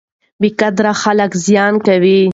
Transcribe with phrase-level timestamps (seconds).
[0.41, 2.21] بې قدره خلک زیان کوي.